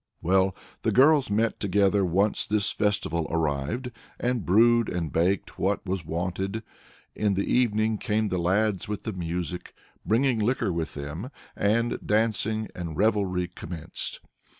Well, 0.23 0.55
the 0.81 0.91
girls 0.91 1.29
met 1.29 1.59
together 1.59 2.03
once 2.03 2.49
when 2.49 2.55
this 2.57 2.71
festival 2.71 3.27
arrived, 3.29 3.91
and 4.19 4.43
brewed 4.43 4.89
and 4.89 5.13
baked 5.13 5.59
what 5.59 5.85
was 5.85 6.03
wanted. 6.03 6.63
In 7.13 7.35
the 7.35 7.45
evening 7.45 7.99
came 7.99 8.29
the 8.29 8.39
lads 8.39 8.87
with 8.87 9.03
the 9.03 9.13
music, 9.13 9.75
bringing 10.03 10.39
liquor 10.39 10.73
with 10.73 10.95
them, 10.95 11.29
and 11.55 11.99
dancing 12.03 12.67
and 12.73 12.97
revelry 12.97 13.47
commenced. 13.47 14.21